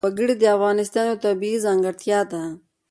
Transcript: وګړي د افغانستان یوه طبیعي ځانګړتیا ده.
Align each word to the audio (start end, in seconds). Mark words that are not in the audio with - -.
وګړي 0.07 0.35
د 0.39 0.43
افغانستان 0.55 1.03
یوه 1.09 1.21
طبیعي 1.25 1.57
ځانګړتیا 1.65 2.19
ده. 2.31 2.43